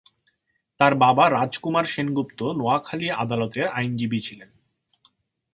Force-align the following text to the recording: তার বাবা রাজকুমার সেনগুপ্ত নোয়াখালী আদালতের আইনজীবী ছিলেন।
তার 0.79 0.93
বাবা 0.95 1.29
রাজকুমার 1.29 1.85
সেনগুপ্ত 1.85 2.39
নোয়াখালী 2.43 3.07
আদালতের 3.11 3.65
আইনজীবী 3.67 4.19
ছিলেন। 4.19 4.49